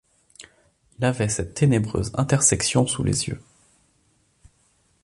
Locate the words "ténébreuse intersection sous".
1.53-3.03